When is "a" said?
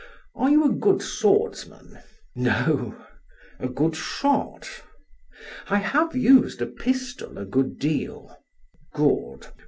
0.65-0.73, 3.59-3.67, 6.59-6.65, 7.37-7.45